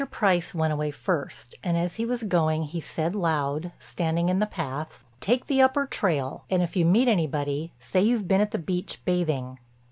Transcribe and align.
Price 0.09 0.55
went 0.55 0.73
away 0.73 0.89
first, 0.89 1.53
and 1.63 1.77
as 1.77 1.93
he 1.97 2.07
was 2.07 2.23
going 2.23 2.63
he 2.63 2.81
said 2.81 3.13
loud, 3.15 3.71
standing 3.79 4.29
in 4.29 4.39
the 4.39 4.47
path, 4.47 5.03
"Take 5.19 5.45
the 5.45 5.61
upper 5.61 5.85
trail 5.85 6.43
and 6.49 6.63
if 6.63 6.75
you 6.75 6.87
meet 6.87 7.07
anybody 7.07 7.71
say 7.79 8.01
you've 8.01 8.27
been 8.27 8.41
at 8.41 8.49
the 8.49 8.57
beach 8.57 8.99
bathing." 9.05 9.59